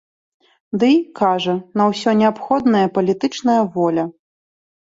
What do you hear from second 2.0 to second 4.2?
неабходная палітычная воля.